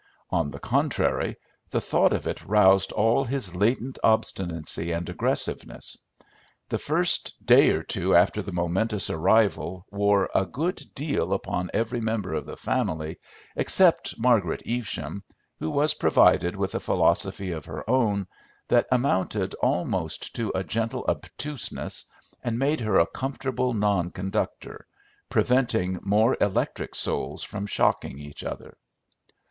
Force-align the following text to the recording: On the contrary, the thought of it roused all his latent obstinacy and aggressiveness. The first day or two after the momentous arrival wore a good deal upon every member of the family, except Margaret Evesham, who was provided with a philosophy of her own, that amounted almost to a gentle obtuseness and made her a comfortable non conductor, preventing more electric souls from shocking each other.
On 0.31 0.49
the 0.49 0.57
contrary, 0.57 1.35
the 1.69 1.79
thought 1.79 2.11
of 2.11 2.25
it 2.27 2.43
roused 2.43 2.91
all 2.91 3.23
his 3.23 3.55
latent 3.55 3.99
obstinacy 4.03 4.91
and 4.93 5.07
aggressiveness. 5.07 5.95
The 6.69 6.79
first 6.79 7.45
day 7.45 7.69
or 7.69 7.83
two 7.83 8.15
after 8.15 8.41
the 8.41 8.51
momentous 8.51 9.11
arrival 9.11 9.85
wore 9.91 10.27
a 10.33 10.47
good 10.47 10.81
deal 10.95 11.33
upon 11.33 11.69
every 11.71 12.01
member 12.01 12.33
of 12.33 12.47
the 12.47 12.57
family, 12.57 13.19
except 13.55 14.17
Margaret 14.17 14.63
Evesham, 14.65 15.23
who 15.59 15.69
was 15.69 15.93
provided 15.93 16.55
with 16.55 16.73
a 16.73 16.79
philosophy 16.79 17.51
of 17.51 17.65
her 17.65 17.87
own, 17.87 18.25
that 18.69 18.87
amounted 18.91 19.53
almost 19.61 20.35
to 20.37 20.51
a 20.55 20.63
gentle 20.63 21.05
obtuseness 21.07 22.05
and 22.43 22.57
made 22.57 22.81
her 22.81 22.97
a 22.97 23.05
comfortable 23.05 23.75
non 23.75 24.09
conductor, 24.09 24.87
preventing 25.29 25.99
more 26.01 26.35
electric 26.41 26.95
souls 26.95 27.43
from 27.43 27.67
shocking 27.67 28.17
each 28.17 28.43
other. 28.43 28.75